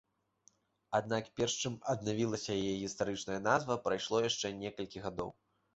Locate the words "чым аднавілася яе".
1.63-2.75